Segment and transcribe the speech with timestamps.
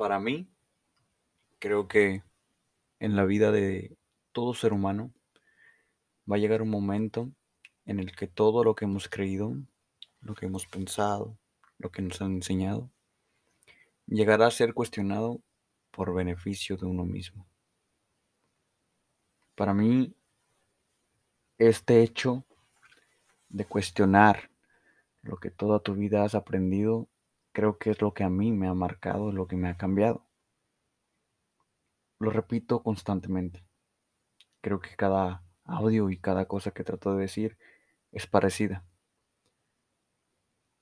[0.00, 0.48] Para mí,
[1.58, 2.22] creo que
[3.00, 3.98] en la vida de
[4.32, 5.12] todo ser humano
[6.24, 7.30] va a llegar un momento
[7.84, 9.54] en el que todo lo que hemos creído,
[10.22, 11.36] lo que hemos pensado,
[11.76, 12.90] lo que nos han enseñado,
[14.06, 15.42] llegará a ser cuestionado
[15.90, 17.46] por beneficio de uno mismo.
[19.54, 20.14] Para mí,
[21.58, 22.46] este hecho
[23.50, 24.50] de cuestionar
[25.20, 27.09] lo que toda tu vida has aprendido,
[27.52, 30.26] creo que es lo que a mí me ha marcado, lo que me ha cambiado.
[32.18, 33.64] Lo repito constantemente.
[34.60, 37.58] Creo que cada audio y cada cosa que trato de decir
[38.12, 38.84] es parecida.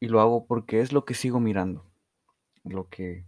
[0.01, 1.91] Y lo hago porque es lo que sigo mirando,
[2.65, 3.27] lo que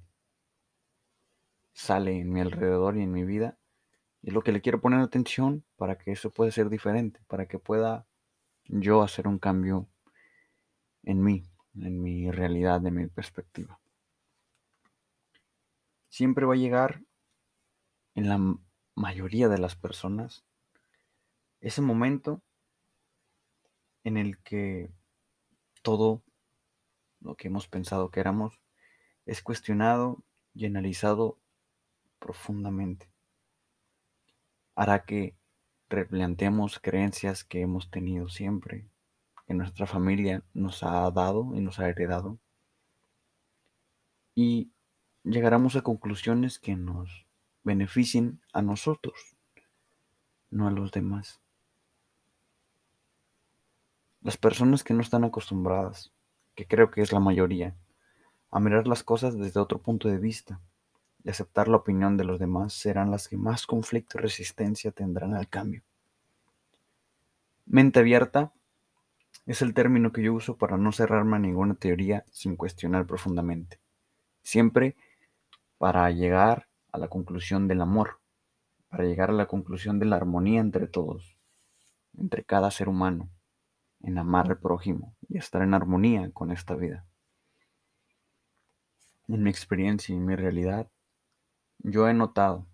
[1.73, 3.59] sale en mi alrededor y en mi vida.
[4.23, 7.59] Y lo que le quiero poner atención para que eso pueda ser diferente, para que
[7.59, 8.07] pueda
[8.65, 9.89] yo hacer un cambio
[11.03, 13.81] en mí, en mi realidad, en mi perspectiva.
[16.09, 17.03] Siempre va a llegar
[18.15, 18.59] en la
[18.95, 20.45] mayoría de las personas
[21.61, 22.43] ese momento
[24.05, 24.91] en el que
[25.83, 26.23] todo
[27.21, 28.61] lo que hemos pensado que éramos
[29.27, 30.25] es cuestionado
[30.55, 31.39] y analizado
[32.19, 33.11] profundamente.
[34.75, 35.37] Hará que
[35.89, 38.90] replanteemos creencias que hemos tenido siempre,
[39.51, 42.39] que nuestra familia nos ha dado y nos ha heredado.
[44.33, 44.71] Y
[45.25, 47.27] llegaremos a conclusiones que nos
[47.65, 49.35] beneficien a nosotros,
[50.51, 51.41] no a los demás.
[54.23, 56.13] Las personas que no están acostumbradas,
[56.55, 57.75] que creo que es la mayoría,
[58.53, 60.61] a mirar las cosas desde otro punto de vista
[61.25, 65.35] y aceptar la opinión de los demás serán las que más conflicto y resistencia tendrán
[65.35, 65.83] al cambio.
[67.67, 68.53] Mente abierta
[69.47, 73.81] es el término que yo uso para no cerrarme a ninguna teoría sin cuestionar profundamente.
[74.43, 74.97] Siempre
[75.79, 78.21] para llegar a la conclusión del amor,
[78.89, 81.39] para llegar a la conclusión de la armonía entre todos,
[82.19, 83.31] entre cada ser humano,
[84.03, 87.07] en amar al prójimo y estar en armonía con esta vida.
[89.29, 90.91] En mi experiencia y en mi realidad,
[91.79, 92.67] yo he notado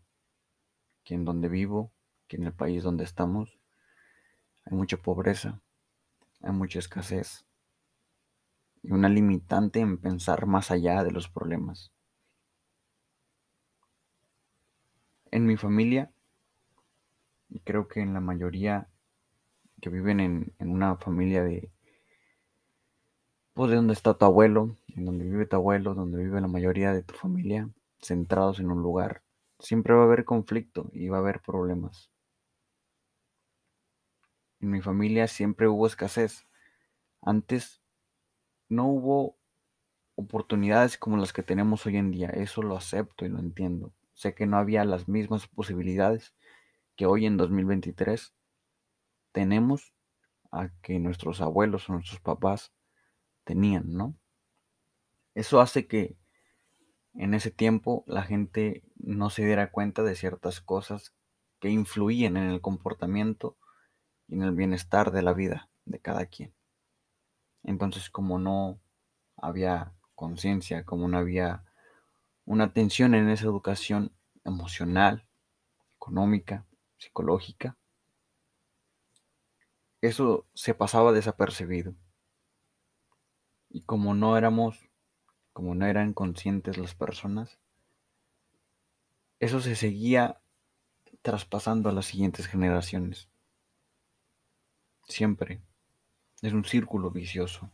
[1.05, 1.93] que en donde vivo,
[2.27, 3.59] que en el país donde estamos,
[4.65, 5.61] hay mucha pobreza,
[6.43, 7.47] hay mucha escasez
[8.83, 11.93] y una limitante en pensar más allá de los problemas.
[15.33, 16.13] En mi familia,
[17.49, 18.89] y creo que en la mayoría
[19.81, 21.71] que viven en, una familia de,
[23.55, 26.93] pues de donde está tu abuelo, en donde vive tu abuelo, donde vive la mayoría
[26.93, 27.69] de tu familia,
[28.01, 29.23] centrados en un lugar,
[29.59, 32.11] siempre va a haber conflicto y va a haber problemas.
[34.67, 36.45] En mi familia siempre hubo escasez.
[37.23, 37.81] Antes
[38.69, 39.37] no hubo
[40.17, 42.31] oportunidades como las que tenemos hoy en día.
[42.31, 43.93] Eso lo acepto y lo entiendo.
[44.13, 46.35] Sé que no había las mismas posibilidades
[46.97, 48.35] que hoy en 2023
[49.31, 49.95] tenemos
[50.51, 52.73] a que nuestros abuelos o nuestros papás
[53.45, 54.17] tenían, ¿no?
[55.37, 56.17] Eso hace que
[57.15, 61.15] en ese tiempo la gente no se diera cuenta de ciertas cosas
[61.61, 63.57] que influían en el comportamiento
[64.29, 66.53] y en el bienestar de la vida de cada quien.
[67.63, 68.79] Entonces, como no
[69.37, 71.65] había conciencia, como no había
[72.45, 74.13] una atención en esa educación
[74.45, 75.27] emocional,
[75.97, 76.65] económica,
[76.97, 77.77] psicológica,
[80.01, 81.95] eso se pasaba desapercibido.
[83.69, 84.89] Y como no éramos,
[85.53, 87.59] como no eran conscientes las personas,
[89.41, 90.41] eso se seguía
[91.23, 93.29] traspasando a las siguientes generaciones.
[95.09, 95.61] Siempre.
[96.43, 97.71] Es un círculo vicioso.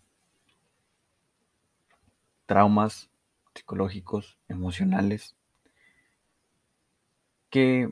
[2.46, 3.10] Traumas
[3.54, 5.34] psicológicos, emocionales,
[7.50, 7.90] que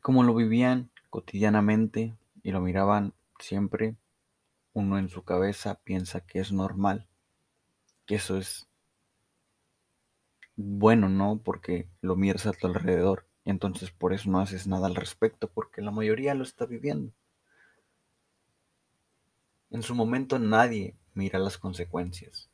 [0.00, 3.96] como lo vivían cotidianamente y lo miraban siempre,
[4.72, 7.06] uno en su cabeza piensa que es normal,
[8.06, 8.68] que eso es
[10.56, 11.40] bueno, ¿no?
[11.42, 15.48] Porque lo miras a tu alrededor y entonces por eso no haces nada al respecto,
[15.48, 17.12] porque la mayoría lo está viviendo.
[19.72, 22.50] En su momento nadie mira las consecuencias,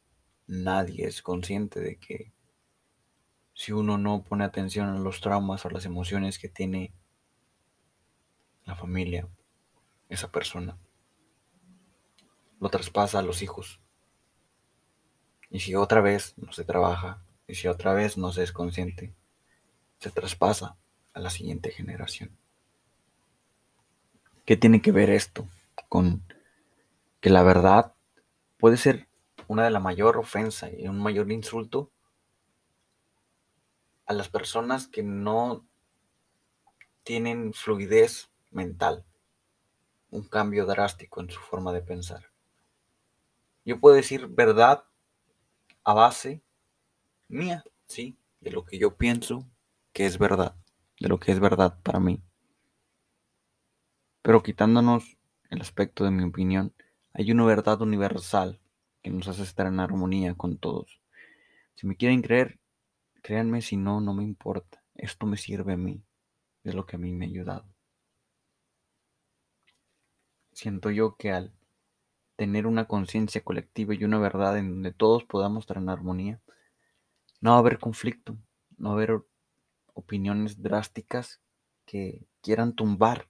[0.46, 2.32] nadie es consciente de que
[3.54, 6.92] si uno no pone atención a los traumas o las emociones que tiene
[8.66, 9.26] la familia,
[10.08, 10.78] esa persona,
[12.60, 13.80] lo traspasa a los hijos.
[15.50, 19.12] Y si otra vez no se trabaja, y si otra vez no se es consciente,
[19.98, 20.76] se traspasa
[21.14, 22.30] a la siguiente generación.
[24.44, 25.48] ¿Qué tiene que ver esto
[25.88, 26.22] con
[27.20, 27.94] que la verdad
[28.58, 29.08] puede ser
[29.46, 31.90] una de la mayor ofensa y un mayor insulto
[34.06, 35.66] a las personas que no
[37.02, 39.04] tienen fluidez mental,
[40.10, 42.30] un cambio drástico en su forma de pensar.
[43.64, 44.84] Yo puedo decir verdad
[45.84, 46.42] a base
[47.28, 49.46] mía, sí, de lo que yo pienso
[49.92, 50.54] que es verdad,
[51.00, 52.22] de lo que es verdad para mí.
[54.22, 55.16] Pero quitándonos
[55.50, 56.72] el aspecto de mi opinión,
[57.18, 58.60] hay una verdad universal
[59.02, 61.00] que nos hace estar en armonía con todos.
[61.74, 62.60] Si me quieren creer,
[63.22, 64.84] créanme, si no, no me importa.
[64.94, 66.00] Esto me sirve a mí,
[66.62, 67.66] es lo que a mí me ha ayudado.
[70.52, 71.52] Siento yo que al
[72.36, 76.40] tener una conciencia colectiva y una verdad en donde todos podamos estar en armonía,
[77.40, 78.36] no va a haber conflicto,
[78.76, 79.24] no va a haber
[79.92, 81.40] opiniones drásticas
[81.84, 83.26] que quieran tumbar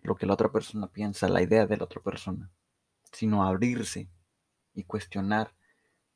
[0.00, 2.50] lo que la otra persona piensa, la idea de la otra persona,
[3.12, 4.08] sino abrirse
[4.74, 5.54] y cuestionar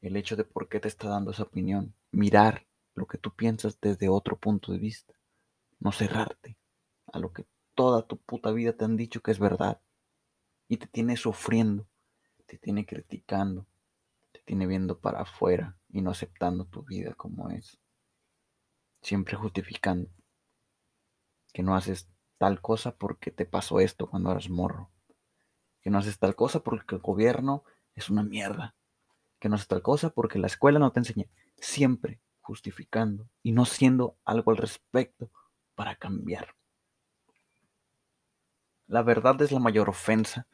[0.01, 3.79] el hecho de por qué te está dando esa opinión, mirar lo que tú piensas
[3.81, 5.15] desde otro punto de vista,
[5.79, 6.57] no cerrarte
[7.13, 9.81] a lo que toda tu puta vida te han dicho que es verdad.
[10.69, 11.87] Y te tiene sufriendo,
[12.47, 13.67] te tiene criticando,
[14.33, 17.79] te tiene viendo para afuera y no aceptando tu vida como es,
[19.03, 20.11] siempre justificando
[21.53, 22.09] que no haces
[22.39, 24.91] tal cosa porque te pasó esto cuando eras morro.
[25.87, 27.62] Que no haces tal cosa porque el gobierno
[27.94, 28.75] es una mierda.
[29.38, 31.27] Que no haces tal cosa porque la escuela no te enseña.
[31.59, 35.31] Siempre justificando y no siendo algo al respecto
[35.77, 36.56] para cambiar.
[38.88, 40.49] La verdad es la mayor ofensa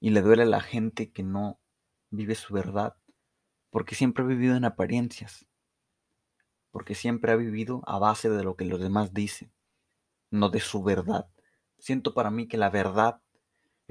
[0.00, 1.60] y le duele a la gente que no
[2.10, 2.96] vive su verdad
[3.70, 5.46] porque siempre ha vivido en apariencias,
[6.72, 9.52] porque siempre ha vivido a base de lo que los demás dicen
[10.28, 11.28] no de su verdad.
[11.78, 13.20] Siento para mí que la verdad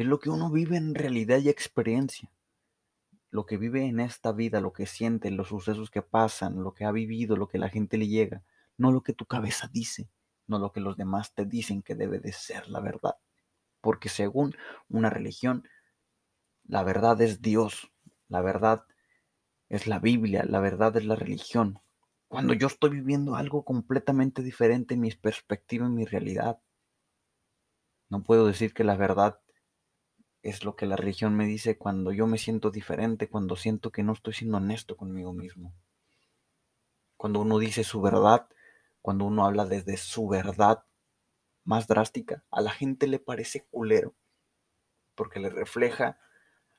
[0.02, 2.30] es lo que uno vive en realidad y experiencia.
[3.30, 6.86] Lo que vive en esta vida, lo que siente, los sucesos que pasan, lo que
[6.86, 8.44] ha vivido, lo que la gente le llega,
[8.78, 10.10] no lo que tu cabeza dice,
[10.48, 13.16] no lo que los demás te dicen que debe de ser la verdad.
[13.80, 14.56] Porque según
[14.90, 15.68] una religión,
[16.66, 17.92] la verdad es Dios,
[18.28, 18.86] la verdad
[19.70, 21.80] es la Biblia, la verdad es la religión,
[22.32, 26.62] cuando yo estoy viviendo algo completamente diferente en mi perspectiva, en mi realidad.
[28.08, 29.42] No puedo decir que la verdad
[30.42, 34.04] es lo que la religión me dice cuando yo me siento diferente, cuando siento que
[34.04, 35.74] no estoy siendo honesto conmigo mismo.
[37.16, 38.48] Cuando uno dice su verdad,
[39.02, 40.84] cuando uno habla desde su verdad
[41.64, 44.16] más drástica, a la gente le parece culero,
[45.14, 46.20] porque le refleja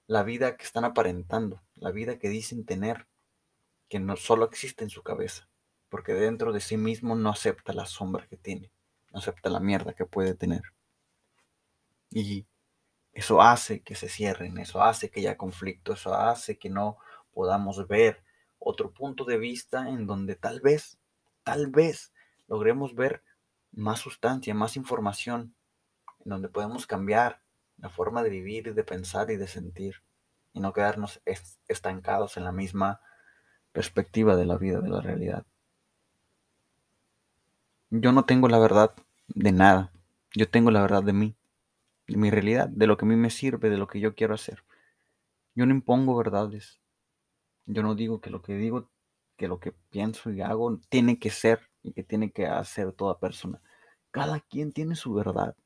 [0.09, 3.07] la vida que están aparentando, la vida que dicen tener,
[3.89, 5.49] que no solo existe en su cabeza,
[5.89, 8.73] porque dentro de sí mismo no acepta la sombra que tiene,
[9.13, 10.63] no acepta la mierda que puede tener.
[12.11, 12.47] Y
[13.13, 16.97] eso hace que se cierren, eso hace que haya conflicto, eso hace que no
[17.33, 18.23] podamos ver
[18.59, 20.99] otro punto de vista en donde tal vez,
[21.43, 22.13] tal vez
[22.49, 23.23] logremos ver
[23.73, 25.55] más sustancia, más información,
[26.25, 27.41] en donde podemos cambiar
[27.79, 30.03] la forma de vivir, de pensar y de sentir,
[30.53, 31.21] y no quedarnos
[31.69, 33.01] estancados en la misma
[33.73, 35.45] perspectiva de la vida, de la realidad.
[37.91, 38.95] Yo no tengo la verdad
[39.29, 39.91] de nada.
[40.35, 41.35] Yo tengo la verdad de mí,
[42.17, 44.65] mi realidad, de lo que a mí me sirve, de lo que yo quiero hacer.
[45.55, 46.81] Yo no impongo verdades.
[47.67, 48.91] Yo no digo que lo que digo,
[49.37, 53.19] que lo que pienso y hago tiene que ser y que tiene que hacer toda
[53.19, 53.61] persona.
[54.11, 55.57] Cada quien tiene su verdad.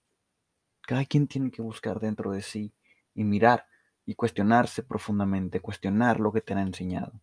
[0.83, 2.73] Cada quien tiene que buscar dentro de sí
[3.15, 3.67] y mirar
[4.05, 7.21] y cuestionarse profundamente, cuestionar lo que te han enseñado.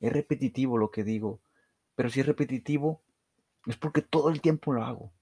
[0.00, 1.40] Es repetitivo lo que digo,
[1.94, 3.02] pero si es repetitivo
[3.66, 5.12] es porque todo el tiempo lo hago.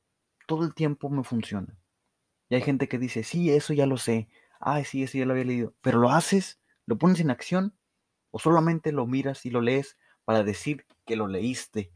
[0.46, 1.79] Todo el tiempo me funciona.
[2.50, 4.28] Y hay gente que dice, sí, eso ya lo sé.
[4.58, 5.74] Ay, sí, eso ya lo había leído.
[5.80, 7.74] Pero lo haces, lo pones en acción
[8.30, 11.92] o solamente lo miras y lo lees para decir que lo leíste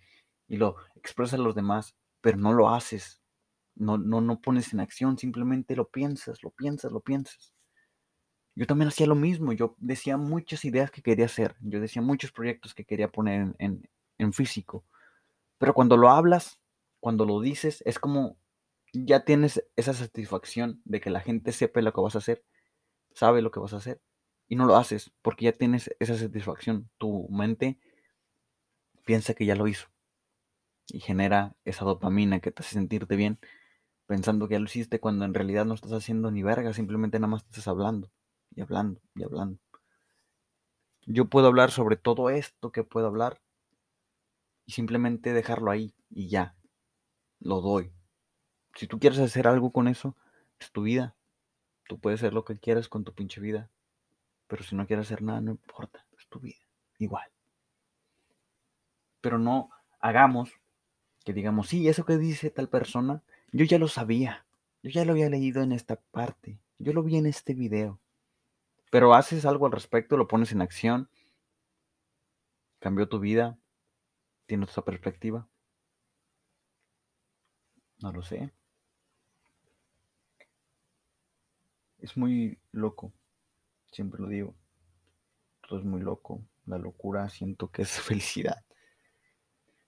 [0.49, 3.20] y lo expresas a los demás, pero no lo haces.
[3.75, 7.52] No, no, no pones en acción, simplemente lo piensas, lo piensas, lo piensas.
[8.56, 12.30] Yo también hacía lo mismo, yo decía muchas ideas que quería hacer, yo decía muchos
[12.30, 14.84] proyectos que quería poner en, físico,
[15.58, 16.61] pero cuando lo hablas,
[17.00, 18.38] cuando lo dices, es como
[18.95, 22.45] ya tienes esa satisfacción de que la gente sepa lo que vas a hacer,
[23.15, 24.01] sabe lo que vas a hacer,
[24.47, 26.91] y no lo haces porque ya tienes esa satisfacción.
[26.99, 27.79] Tu mente
[29.05, 29.89] piensa que ya lo hizo
[30.89, 33.39] y genera esa dopamina que te hace sentirte bien
[34.07, 37.31] pensando que ya lo hiciste cuando en realidad no estás haciendo ni verga, simplemente nada
[37.31, 38.11] más estás hablando
[38.55, 39.59] y hablando y hablando.
[41.07, 43.41] Yo puedo hablar sobre todo esto que puedo hablar
[44.67, 46.57] y simplemente dejarlo ahí y ya,
[47.41, 47.93] lo doy.
[48.75, 50.16] Si tú quieres hacer algo con eso,
[50.59, 51.14] es tu vida.
[51.88, 53.71] Tú puedes hacer lo que quieras con tu pinche vida.
[54.47, 56.59] Pero si no quieres hacer nada, no importa, es tu vida.
[56.99, 57.31] Igual.
[59.21, 60.52] Pero no hagamos
[61.25, 64.47] que digamos, sí, eso que dice tal persona, yo ya lo sabía,
[64.83, 67.99] yo ya lo había leído en esta parte, yo lo vi en este video,
[68.90, 71.09] pero haces algo al respecto, lo pones en acción,
[72.78, 73.59] cambió tu vida,
[74.47, 75.49] tienes otra perspectiva.
[78.02, 78.52] No lo sé.
[82.04, 83.14] Es muy loco,
[83.90, 84.54] siempre lo digo.
[85.66, 86.44] Todo es muy loco.
[86.66, 88.62] La locura siento que es felicidad.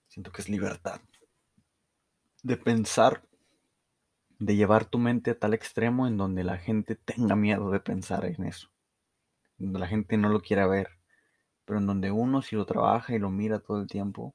[0.07, 0.99] Siento que es libertad.
[2.41, 3.21] De pensar,
[4.39, 8.25] de llevar tu mente a tal extremo en donde la gente tenga miedo de pensar
[8.25, 8.69] en eso.
[9.59, 10.97] Donde la gente no lo quiera ver.
[11.65, 14.33] Pero en donde uno si lo trabaja y lo mira todo el tiempo,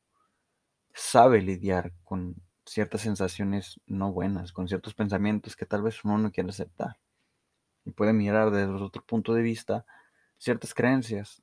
[0.94, 6.30] sabe lidiar con ciertas sensaciones no buenas, con ciertos pensamientos que tal vez uno no
[6.30, 7.01] quiere aceptar.
[7.84, 9.84] Y puede mirar desde otro punto de vista
[10.38, 11.42] ciertas creencias,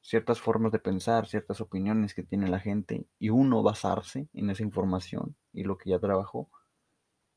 [0.00, 4.62] ciertas formas de pensar, ciertas opiniones que tiene la gente y uno basarse en esa
[4.62, 6.48] información y lo que ya trabajó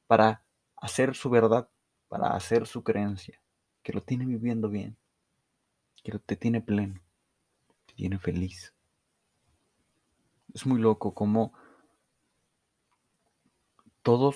[0.07, 0.43] para
[0.77, 1.69] hacer su verdad,
[2.07, 3.41] para hacer su creencia,
[3.81, 4.98] que lo tiene viviendo bien,
[6.03, 7.01] que te tiene pleno,
[7.86, 8.74] te tiene feliz.
[10.53, 11.53] Es muy loco como
[14.03, 14.36] todos,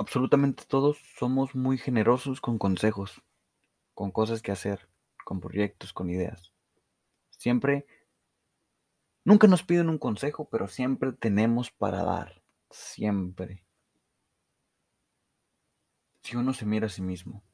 [0.00, 3.22] absolutamente todos, somos muy generosos con consejos,
[3.92, 4.88] con cosas que hacer,
[5.26, 6.54] con proyectos, con ideas.
[7.28, 7.86] Siempre,
[9.24, 13.66] nunca nos piden un consejo, pero siempre tenemos para dar, siempre.
[16.22, 17.44] Si uno se mira a sí mismo,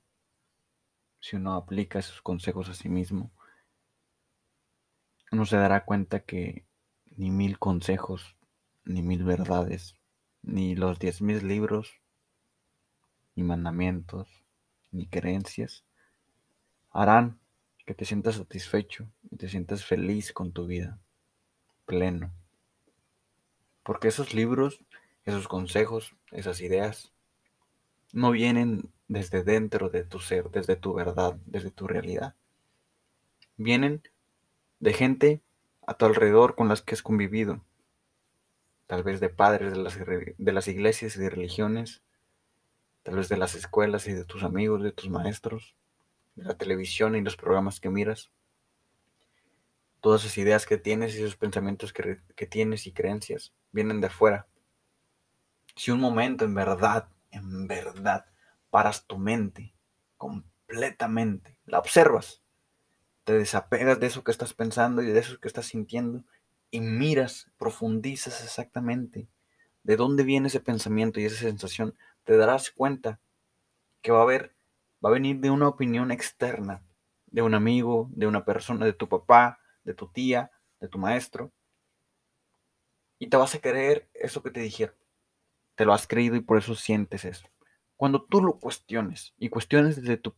[1.19, 3.33] si uno aplica esos consejos a sí mismo,
[5.33, 6.65] uno se dará cuenta que
[7.07, 8.37] ni mil consejos,
[8.85, 9.97] ni mil verdades
[10.43, 12.01] ni los diez mil libros,
[13.37, 14.29] ni mandamientos,
[14.91, 15.85] ni creencias
[16.91, 17.39] harán
[17.85, 20.99] que te sientas satisfecho y te sientas feliz con tu vida,
[21.85, 22.33] pleno.
[23.83, 24.81] Porque esos libros,
[25.25, 27.13] esos consejos, esas ideas,
[28.13, 32.35] no vienen desde dentro de tu ser, desde tu verdad, desde tu realidad.
[33.57, 34.03] Vienen
[34.81, 35.43] de gente
[35.87, 37.61] a tu alrededor con las que has convivido,
[38.87, 42.03] tal vez de padres de las, de las iglesias y de religiones,
[43.07, 45.77] tal vez de las escuelas y de tus amigos, de tus maestros,
[46.35, 48.33] de la televisión y los programas que miras.
[50.01, 54.09] Todas esas ideas que tienes y esos pensamientos que, que tienes y creencias vienen de
[54.09, 54.49] afuera.
[55.77, 58.27] Si un momento en verdad, en verdad,
[58.71, 59.73] paras tu mente
[60.17, 62.43] completamente, la observas,
[63.23, 66.25] te desapegas de eso que estás pensando y de eso que estás sintiendo
[66.73, 69.29] y miras, profundizas exactamente
[69.85, 71.95] de dónde viene ese pensamiento y esa sensación,
[72.27, 73.21] te darás cuenta
[74.03, 74.55] que va a haber,
[75.03, 76.83] va a venir de una opinión externa,
[77.27, 81.53] de un amigo, de una persona, de tu papá, de tu tía, de tu maestro.
[83.19, 84.97] Y te vas a creer eso que te dijeron.
[85.77, 87.47] Te lo has creído y por eso sientes eso.
[87.97, 90.35] Cuando tú lo cuestiones y cuestiones desde tu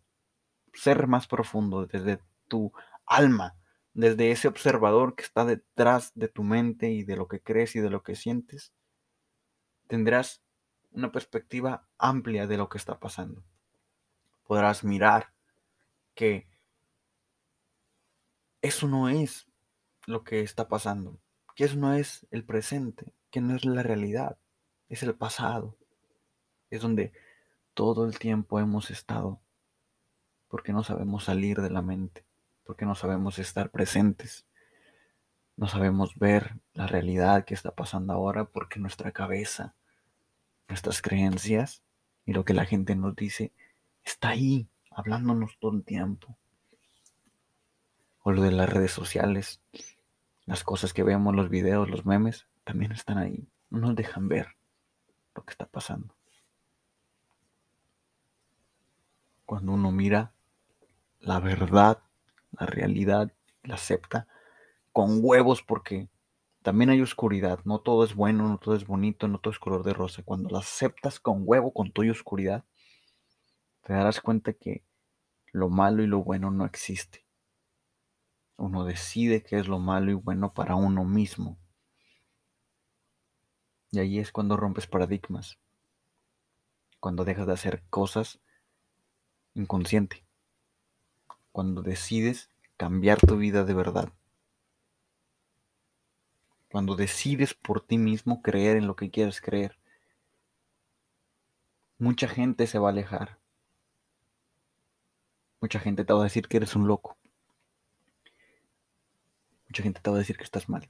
[0.74, 2.70] ser más profundo, desde tu
[3.06, 3.56] alma,
[3.94, 7.80] desde ese observador que está detrás de tu mente y de lo que crees y
[7.80, 8.74] de lo que sientes,
[9.88, 10.42] tendrás
[10.92, 13.42] una perspectiva amplia de lo que está pasando.
[14.44, 15.32] Podrás mirar
[16.14, 16.46] que
[18.62, 19.46] eso no es
[20.06, 21.18] lo que está pasando,
[21.54, 24.38] que eso no es el presente, que no es la realidad,
[24.88, 25.76] es el pasado.
[26.70, 27.12] Es donde
[27.74, 29.40] todo el tiempo hemos estado,
[30.48, 32.28] porque no sabemos salir de la mente
[32.68, 34.44] porque no sabemos estar presentes.
[35.56, 39.74] No sabemos ver la realidad que está pasando ahora porque nuestra cabeza,
[40.68, 41.82] nuestras creencias
[42.24, 43.52] y lo que la gente nos dice
[44.04, 46.36] está ahí, hablándonos todo el tiempo.
[48.22, 49.60] O lo de las redes sociales,
[50.44, 53.48] las cosas que vemos, los videos, los memes, también están ahí.
[53.70, 54.56] No nos dejan ver
[55.34, 56.14] lo que está pasando.
[59.46, 60.32] Cuando uno mira
[61.20, 62.02] la verdad
[62.58, 63.32] la realidad,
[63.62, 64.26] la acepta
[64.92, 66.08] con huevos porque
[66.68, 69.84] también hay oscuridad, no todo es bueno, no todo es bonito, no todo es color
[69.84, 70.22] de rosa.
[70.22, 72.62] Cuando la aceptas con huevo, con tu oscuridad,
[73.84, 74.84] te darás cuenta que
[75.50, 77.24] lo malo y lo bueno no existe.
[78.58, 81.58] Uno decide qué es lo malo y bueno para uno mismo.
[83.90, 85.58] Y ahí es cuando rompes paradigmas.
[87.00, 88.40] Cuando dejas de hacer cosas
[89.54, 90.28] inconsciente
[91.50, 94.12] cuando decides cambiar tu vida de verdad.
[96.70, 99.78] Cuando decides por ti mismo creer en lo que quieres creer.
[101.98, 103.38] Mucha gente se va a alejar.
[105.60, 107.18] Mucha gente te va a decir que eres un loco.
[109.68, 110.88] Mucha gente te va a decir que estás mal.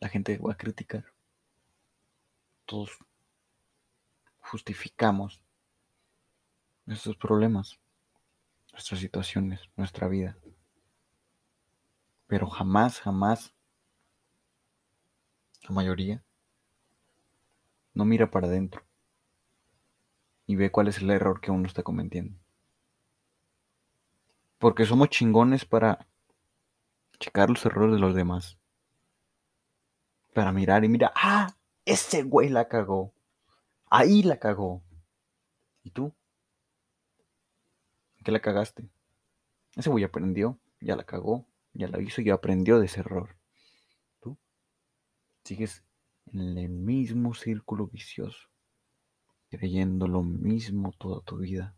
[0.00, 1.04] La gente va a criticar.
[2.66, 2.98] todos
[4.40, 5.40] justificamos
[6.84, 7.80] nuestros problemas,
[8.72, 10.36] nuestras situaciones, nuestra vida.
[12.26, 13.54] Pero jamás, jamás,
[15.68, 16.22] la mayoría,
[17.94, 18.82] no mira para adentro
[20.46, 22.38] y ve cuál es el error que uno está cometiendo.
[24.58, 26.06] Porque somos chingones para
[27.18, 28.58] checar los errores de los demás.
[30.32, 33.12] Para mirar y mira, ah, ese güey la cagó.
[33.90, 34.82] Ahí la cagó.
[35.82, 36.12] ¿Y tú?
[38.24, 38.88] ¿Qué la cagaste?
[39.76, 43.35] Ese güey aprendió, ya la cagó, ya la hizo y aprendió de ese error.
[45.46, 45.84] Sigues
[46.32, 48.48] en el mismo círculo vicioso,
[49.48, 51.76] creyendo lo mismo toda tu vida,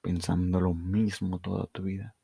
[0.00, 2.14] pensando lo mismo toda tu vida,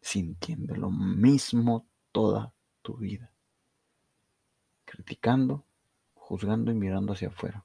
[0.00, 3.32] sintiendo lo mismo toda tu vida,
[4.84, 5.64] criticando,
[6.14, 7.64] juzgando y mirando hacia afuera.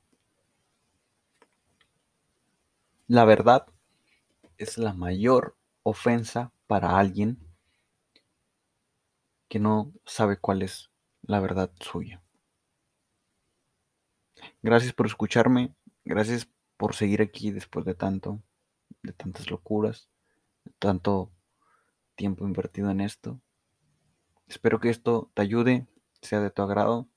[3.05, 3.67] La verdad
[4.57, 7.37] es la mayor ofensa para alguien
[9.47, 10.89] que no sabe cuál es
[11.23, 12.21] la verdad suya.
[14.61, 15.73] Gracias por escucharme,
[16.05, 18.41] gracias por seguir aquí después de tanto,
[19.01, 20.09] de tantas locuras,
[20.63, 21.31] de tanto
[22.15, 23.41] tiempo invertido en esto.
[24.47, 25.87] Espero que esto te ayude,
[26.21, 27.07] sea de tu agrado,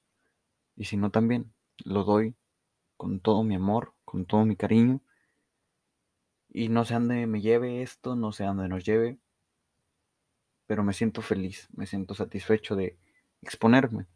[0.77, 1.53] y si no también,
[1.85, 2.35] lo doy
[2.97, 5.01] con todo mi amor, con todo mi cariño
[6.49, 9.19] y no sé dónde me lleve esto, no sé dónde nos lleve,
[10.67, 12.97] pero me siento feliz, me siento satisfecho de
[13.43, 14.07] exponerme,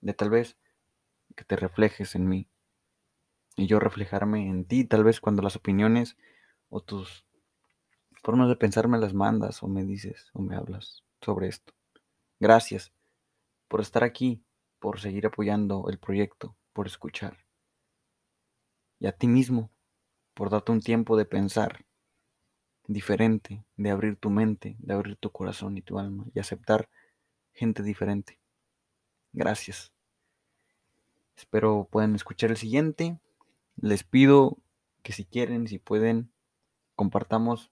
[0.00, 0.56] de tal vez
[1.36, 2.48] que te reflejes en mí
[3.56, 6.16] y yo reflejarme en ti, tal vez cuando las opiniones
[6.70, 7.26] o tus
[8.22, 11.74] formas de pensar me las mandas o me dices o me hablas sobre esto.
[12.40, 12.92] Gracias
[13.68, 14.44] por estar aquí,
[14.78, 17.36] por seguir apoyando el proyecto, por escuchar.
[19.00, 19.70] Y a ti mismo,
[20.34, 21.84] por darte un tiempo de pensar
[22.86, 26.88] diferente, de abrir tu mente, de abrir tu corazón y tu alma y aceptar
[27.52, 28.37] gente diferente.
[29.32, 29.92] Gracias.
[31.36, 33.18] Espero puedan escuchar el siguiente.
[33.76, 34.58] Les pido
[35.02, 36.32] que si quieren, si pueden,
[36.96, 37.70] compartamos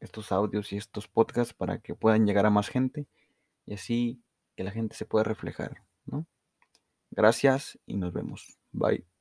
[0.00, 3.06] estos audios y estos podcasts para que puedan llegar a más gente
[3.66, 4.20] y así
[4.56, 6.26] que la gente se pueda reflejar, ¿no?
[7.10, 8.58] Gracias y nos vemos.
[8.72, 9.11] Bye.